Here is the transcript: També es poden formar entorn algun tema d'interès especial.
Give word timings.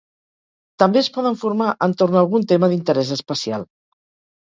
També 0.83 1.01
es 1.01 1.09
poden 1.19 1.37
formar 1.43 1.69
entorn 1.89 2.19
algun 2.25 2.51
tema 2.55 2.73
d'interès 2.75 3.15
especial. 3.21 3.73